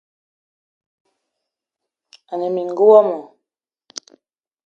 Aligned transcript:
Ane 2.31 2.47
mininga 2.53 2.83
womo 2.91 3.17